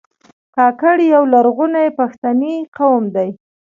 کاکړ 0.55 0.97
یو 1.13 1.23
لرغونی 1.33 1.87
پښتنی 1.99 2.55
قوم 2.77 3.03
دی. 3.15 3.29